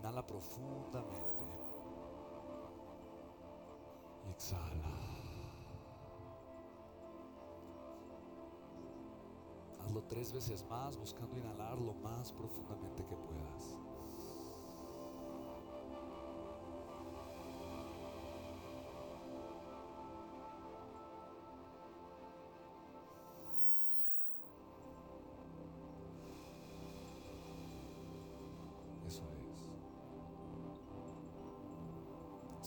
[0.00, 1.44] Inhala profundamente.
[4.30, 4.96] Exhala.
[9.78, 13.78] Hazlo tres veces más buscando inhalar lo más profundamente que puedas.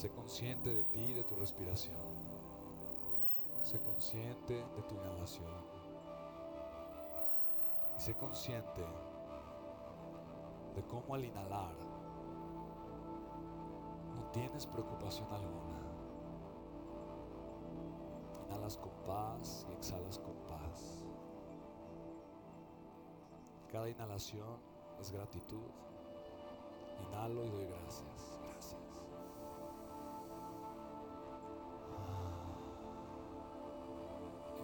[0.04, 1.96] Sé consciente de ti y de tu respiración.
[3.64, 5.48] Sé consciente de tu inhalación.
[7.98, 8.82] Y sé consciente
[10.76, 11.74] de cómo al inhalar
[14.14, 15.80] no tienes preocupación alguna.
[18.50, 21.06] Inhalas con paz y exhalas con paz.
[23.72, 24.60] Cada inhalación
[25.00, 25.72] es gratitud.
[27.08, 28.33] Inhalo y doy gracias.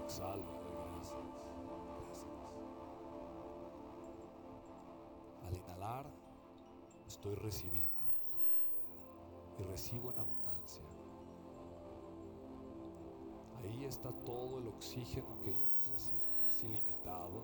[0.09, 0.41] Y doy
[0.73, 1.15] gracias.
[1.99, 2.27] Gracias.
[5.45, 6.05] Al inhalar
[7.07, 7.87] estoy recibiendo
[9.59, 10.83] y recibo en abundancia.
[13.61, 16.47] Ahí está todo el oxígeno que yo necesito.
[16.47, 17.43] Es ilimitado,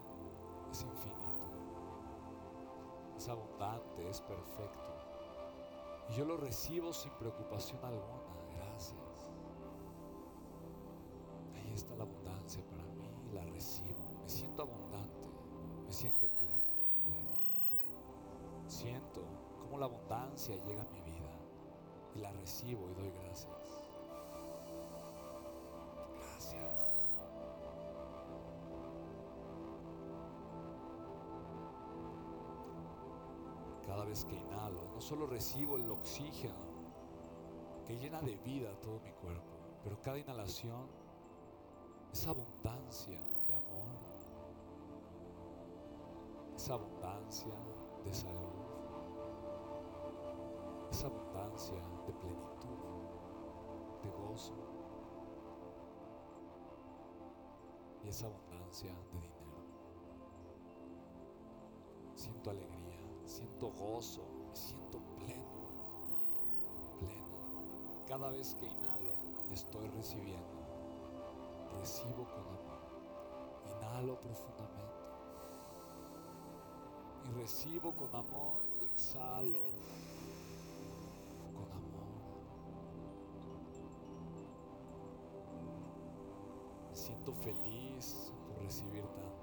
[0.71, 1.25] es infinito
[3.17, 4.93] es abundante, es perfecto.
[6.09, 8.24] Y yo lo recibo sin preocupación alguna.
[11.95, 14.03] La abundancia para mí, la recibo.
[14.21, 15.27] Me siento abundante,
[15.85, 16.61] me siento pleno,
[17.03, 18.67] plena.
[18.67, 19.21] Siento
[19.61, 21.15] cómo la abundancia llega a mi vida
[22.15, 23.51] y la recibo y doy gracias.
[26.17, 26.93] Gracias.
[33.85, 36.75] Cada vez que inhalo, no solo recibo el oxígeno
[37.85, 40.87] que llena de vida todo mi cuerpo, pero cada inhalación
[42.15, 43.91] es abundancia de amor,
[46.55, 47.53] es abundancia
[48.05, 48.55] de salud,
[50.89, 51.75] es abundancia
[52.07, 52.79] de plenitud,
[54.01, 54.53] de gozo
[58.01, 59.35] y es abundancia de dinero.
[62.15, 65.67] Siento alegría, siento gozo, me siento pleno,
[66.97, 68.05] pleno.
[68.07, 69.15] Cada vez que inhalo
[69.49, 70.54] y estoy recibiendo,
[71.79, 72.81] recibo con amor.
[73.77, 74.95] Inhalo profundamente
[77.25, 79.63] y recibo con amor y exhalo
[81.53, 82.07] con amor.
[86.89, 89.35] Me siento feliz por recibir tanto.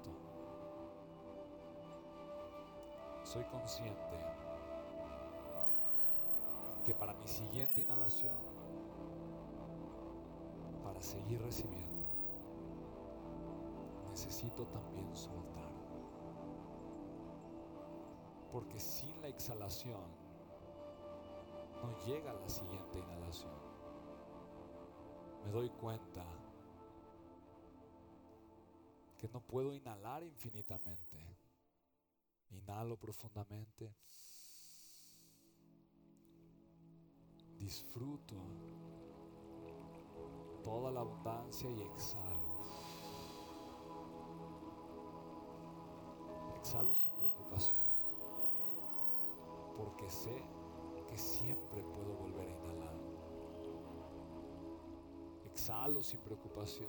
[3.33, 4.17] soy consciente
[6.85, 8.35] que para mi siguiente inhalación,
[10.83, 11.92] para seguir recibiendo,
[14.23, 15.71] necesito también soltar.
[18.51, 20.09] Porque sin la exhalación
[21.81, 23.51] no llega la siguiente inhalación.
[25.43, 26.23] Me doy cuenta
[29.17, 31.37] que no puedo inhalar infinitamente
[32.51, 33.91] Inhalo profundamente.
[37.57, 38.35] Disfruto
[40.63, 42.52] toda la abundancia y exhalo.
[46.63, 47.77] Exhalo sin preocupación.
[49.75, 50.41] Porque sé
[51.09, 52.95] que siempre puedo volver a inhalar.
[55.51, 56.87] Exhalo sin preocupación.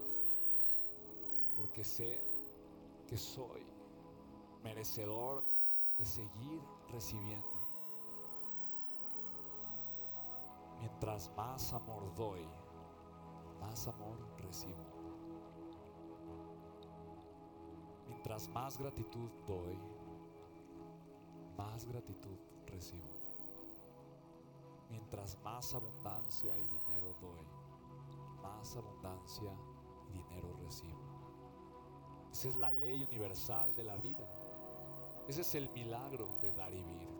[1.56, 2.20] Porque sé
[3.08, 3.66] que soy
[4.62, 5.42] merecedor
[5.98, 6.60] de seguir
[6.92, 7.58] recibiendo.
[10.78, 12.46] Mientras más amor doy,
[13.60, 15.03] más amor recibo.
[18.24, 19.78] Mientras más gratitud doy,
[21.58, 22.38] más gratitud
[22.68, 23.10] recibo.
[24.88, 29.52] Mientras más abundancia y dinero doy, más abundancia
[30.08, 31.04] y dinero recibo.
[32.32, 34.26] Esa es la ley universal de la vida.
[35.28, 37.14] Ese es el milagro de dar y vivir.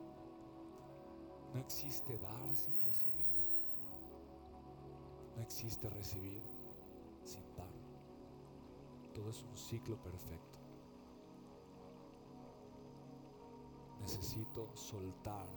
[1.53, 3.27] No existe dar sin recibir.
[5.37, 6.41] No existe recibir
[7.25, 7.69] sin dar.
[9.13, 10.64] Todo es un ciclo perfecto.
[14.05, 15.49] Necesito soltar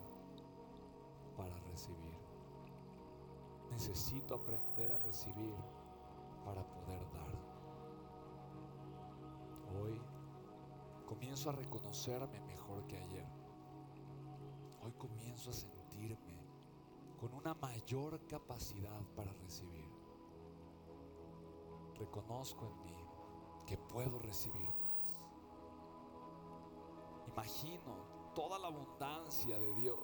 [1.35, 2.17] para recibir.
[3.69, 5.53] Necesito aprender a recibir
[6.45, 7.33] para poder dar.
[9.75, 10.01] Hoy
[11.05, 13.27] comienzo a reconocerme mejor que ayer.
[14.81, 16.45] Hoy comienzo a sentir sentirme
[17.19, 19.89] con una mayor capacidad para recibir.
[21.97, 23.05] Reconozco en mí
[23.65, 25.23] que puedo recibir más.
[27.27, 29.97] Imagino toda la abundancia de Dios,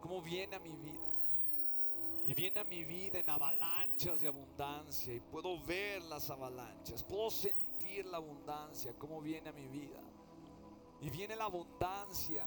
[0.00, 1.08] como viene a mi vida.
[2.28, 7.28] Y viene a mi vida en avalanchas de abundancia y puedo ver las avalanchas, puedo
[7.28, 9.98] sentir la abundancia, como viene a mi vida.
[11.00, 12.46] Y viene la abundancia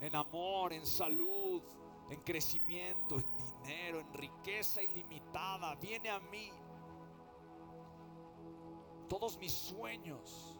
[0.00, 1.60] en amor, en salud,
[2.08, 3.26] en crecimiento, en
[3.64, 5.74] dinero, en riqueza ilimitada.
[5.76, 6.48] Viene a mí.
[9.08, 10.51] Todos mis sueños,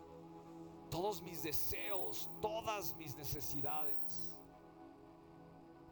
[0.93, 4.37] todos mis deseos, todas mis necesidades.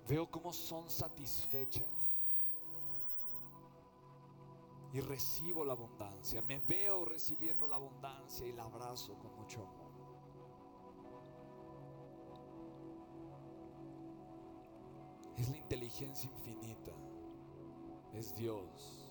[0.06, 1.88] Veo cómo son satisfechas
[4.93, 6.43] y recibo la abundancia.
[6.43, 9.91] Me veo recibiendo la abundancia y la abrazo con mucho amor.
[15.38, 16.93] Es la inteligencia infinita.
[18.12, 19.06] Es Dios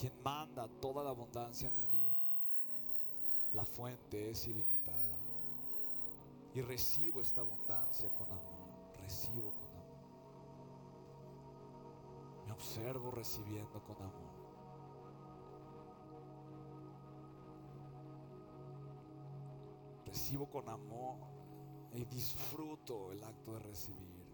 [0.00, 1.97] quien manda toda la abundancia a mi vida.
[3.54, 5.16] La fuente es ilimitada.
[6.54, 8.68] Y recibo esta abundancia con amor.
[9.02, 9.78] Recibo con amor.
[12.46, 14.38] Me observo recibiendo con amor.
[20.06, 21.18] Recibo con amor
[21.94, 24.26] y disfruto el acto de recibir.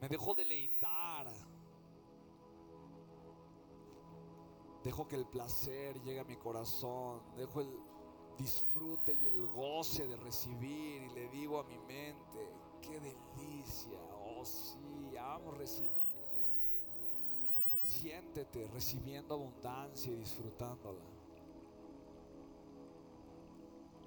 [0.00, 1.30] Me dejo deleitar.
[4.84, 7.20] Dejo que el placer llegue a mi corazón.
[7.36, 7.68] Dejo el
[8.38, 11.02] disfrute y el goce de recibir.
[11.02, 12.48] Y le digo a mi mente,
[12.80, 13.98] qué delicia.
[14.14, 16.10] Oh sí, amo recibir.
[17.82, 21.04] Siéntete recibiendo abundancia y disfrutándola.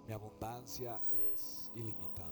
[0.08, 1.00] Mi abundancia
[1.32, 2.30] es ilimitada.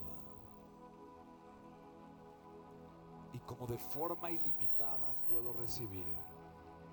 [3.34, 6.04] Y como de forma ilimitada puedo recibir,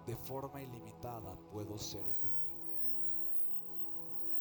[0.08, 2.32] de forma ilimitada puedo servir.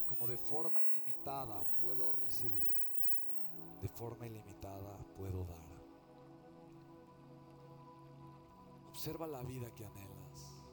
[0.08, 2.74] Como de forma ilimitada puedo recibir,
[3.82, 5.68] de forma ilimitada puedo dar.
[8.92, 10.64] Observa la vida que anhelas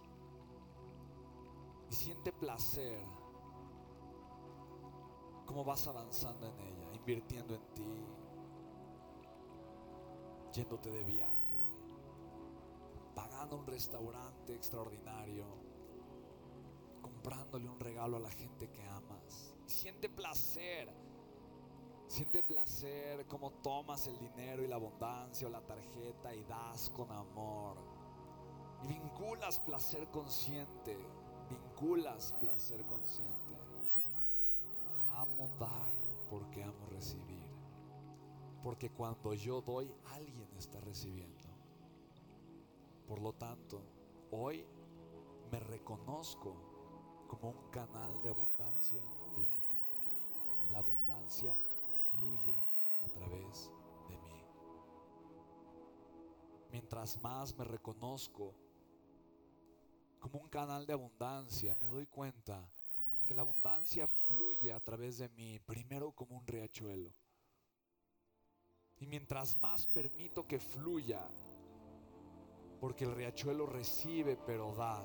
[1.90, 3.04] y siente placer
[5.44, 8.06] cómo vas avanzando en ella, invirtiendo en ti,
[10.52, 11.43] yéndote de viaje,
[13.44, 15.44] pagando un restaurante extraordinario,
[17.02, 19.54] comprándole un regalo a la gente que amas.
[19.66, 20.88] siente placer.
[22.06, 27.10] Siente placer cómo tomas el dinero y la abundancia o la tarjeta y das con
[27.10, 27.76] amor
[28.86, 30.96] vinculas placer consciente,
[31.48, 33.58] vinculas placer consciente.
[35.16, 35.90] Amo dar
[36.28, 37.42] porque amo recibir.
[38.62, 41.33] Porque cuando yo doy, alguien está recibiendo.
[43.06, 43.82] Por lo tanto,
[44.30, 44.64] hoy
[45.50, 46.54] me reconozco
[47.28, 49.02] como un canal de abundancia
[49.36, 49.74] divina.
[50.70, 51.54] La abundancia
[52.10, 52.56] fluye
[53.04, 53.70] a través
[54.08, 54.42] de mí.
[56.72, 58.54] Mientras más me reconozco
[60.18, 62.66] como un canal de abundancia, me doy cuenta
[63.26, 67.12] que la abundancia fluye a través de mí, primero como un riachuelo.
[68.98, 71.28] Y mientras más permito que fluya,
[72.84, 75.02] porque el riachuelo recibe pero da,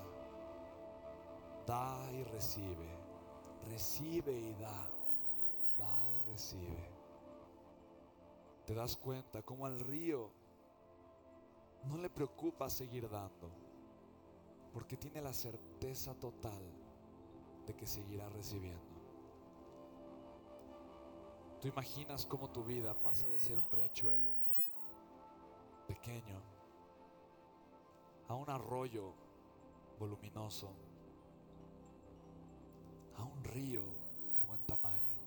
[1.66, 2.90] da y recibe,
[3.72, 4.86] recibe y da,
[5.78, 6.90] da y recibe.
[8.66, 10.30] Te das cuenta como al río
[11.86, 13.50] no le preocupa seguir dando
[14.74, 16.62] porque tiene la certeza total
[17.66, 19.00] de que seguirá recibiendo.
[21.62, 24.36] Tú imaginas cómo tu vida pasa de ser un riachuelo
[25.88, 26.59] pequeño
[28.30, 29.12] a un arroyo
[30.00, 30.70] voluminoso,
[33.18, 33.82] a un río
[34.38, 35.18] de buen tamaño,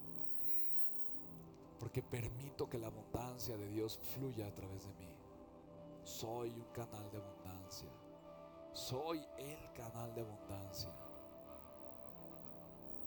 [1.79, 5.13] porque permito que la abundancia de Dios fluya a través de mí.
[6.05, 7.91] Soy un canal de abundancia.
[8.73, 10.91] Soy el canal de abundancia.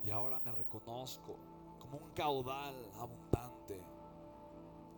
[0.05, 1.37] Y ahora me reconozco
[1.79, 3.81] como un caudal abundante.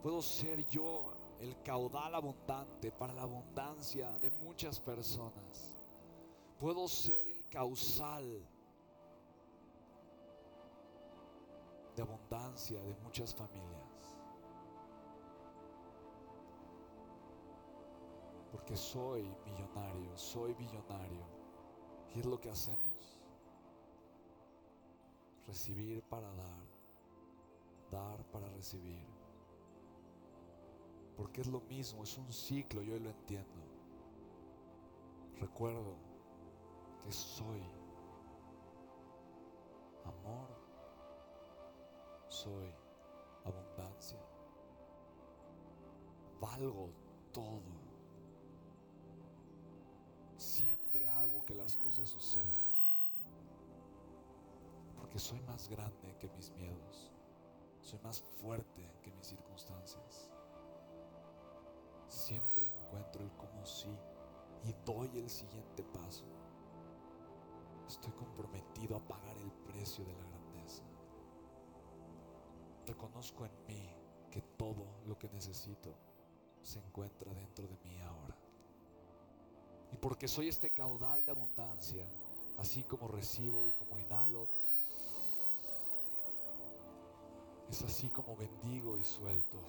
[0.02, 5.76] Puedo ser yo el caudal abundante para la abundancia de muchas personas.
[6.60, 8.48] Puedo ser el causal
[11.96, 13.88] de abundancia de muchas familias.
[18.52, 21.26] porque soy millonario, soy billonario.
[22.14, 23.22] Y es lo que hacemos.
[25.46, 26.66] Recibir para dar,
[27.92, 29.17] dar para recibir.
[31.18, 33.60] Porque es lo mismo, es un ciclo, yo lo entiendo.
[35.40, 35.96] Recuerdo
[37.04, 37.62] que soy
[40.06, 40.48] amor,
[42.28, 42.72] soy
[43.44, 44.20] abundancia,
[46.40, 46.92] valgo
[47.34, 47.88] todo.
[50.38, 52.62] Siempre hago que las cosas sucedan.
[54.96, 57.12] Porque soy más grande que mis miedos.
[57.82, 60.30] Soy más fuerte que mis circunstancias.
[62.28, 63.98] Siempre encuentro el cómo sí
[64.66, 66.26] y doy el siguiente paso.
[67.88, 70.84] Estoy comprometido a pagar el precio de la grandeza.
[72.86, 73.90] Reconozco en mí
[74.30, 75.96] que todo lo que necesito
[76.62, 78.36] se encuentra dentro de mí ahora.
[79.94, 82.06] Y porque soy este caudal de abundancia,
[82.58, 84.50] así como recibo y como inhalo,
[87.70, 89.60] es así como bendigo y suelto.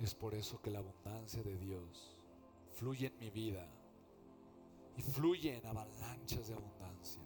[0.00, 2.16] Es por eso que la abundancia de Dios
[2.74, 3.68] fluye en mi vida
[4.96, 7.22] y fluye en avalanchas de abundancia.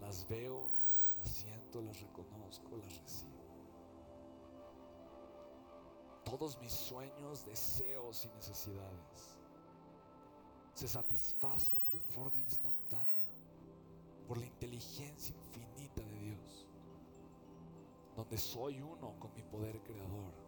[0.00, 0.70] Las veo,
[1.16, 3.32] las siento, las reconozco, las recibo.
[6.22, 9.38] Todos mis sueños, deseos y necesidades
[10.74, 13.26] se satisfacen de forma instantánea
[14.28, 16.68] por la inteligencia infinita de Dios,
[18.14, 20.45] donde soy uno con mi poder creador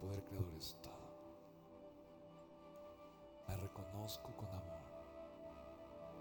[0.00, 0.90] poder creador es todo.
[3.48, 4.80] Me reconozco con amor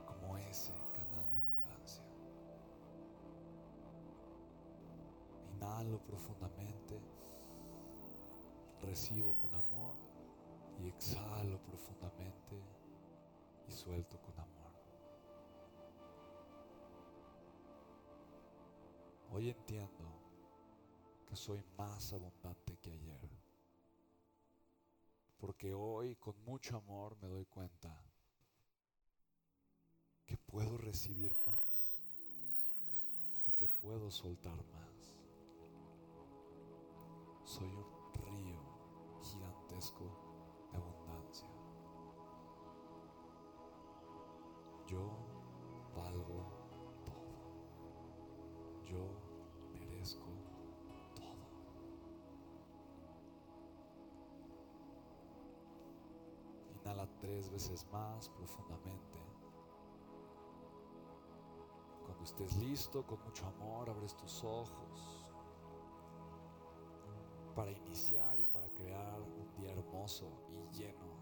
[0.05, 2.03] como ese canal de abundancia.
[5.53, 7.01] Inhalo profundamente,
[8.81, 9.95] recibo con amor
[10.79, 12.61] y exhalo profundamente
[13.67, 14.49] y suelto con amor.
[19.31, 20.05] Hoy entiendo
[21.27, 23.38] que soy más abundante que ayer.
[25.39, 27.97] Porque hoy con mucho amor me doy cuenta
[30.25, 32.03] que puedo recibir más
[33.47, 35.15] y que puedo soltar más.
[37.45, 38.59] Soy un río
[39.23, 41.47] gigantesco de abundancia.
[44.87, 45.09] Yo
[45.95, 48.83] valgo todo.
[48.85, 49.28] Yo
[57.19, 59.19] tres veces más profundamente.
[62.05, 65.25] Cuando estés listo, con mucho amor, abres tus ojos
[67.55, 71.18] para iniciar y para crear un día hermoso y lleno